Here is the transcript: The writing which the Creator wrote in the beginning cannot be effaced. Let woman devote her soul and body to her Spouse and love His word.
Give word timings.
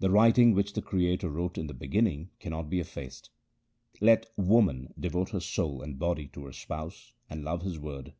The 0.00 0.10
writing 0.10 0.54
which 0.54 0.72
the 0.72 0.82
Creator 0.82 1.28
wrote 1.30 1.56
in 1.56 1.68
the 1.68 1.72
beginning 1.72 2.30
cannot 2.40 2.68
be 2.68 2.80
effaced. 2.80 3.30
Let 4.00 4.26
woman 4.36 4.92
devote 4.98 5.28
her 5.30 5.38
soul 5.38 5.82
and 5.82 6.00
body 6.00 6.26
to 6.32 6.46
her 6.46 6.52
Spouse 6.52 7.12
and 7.30 7.44
love 7.44 7.62
His 7.62 7.78
word. 7.78 8.12